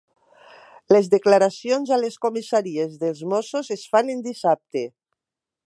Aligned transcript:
Les 0.95 1.09
declaracions 1.15 1.91
a 1.97 1.99
les 2.05 2.17
comissaries 2.25 2.97
dels 3.05 3.23
Mossos 3.35 3.73
es 3.77 3.85
fan 3.93 4.11
en 4.15 4.25
dissabte. 4.31 4.85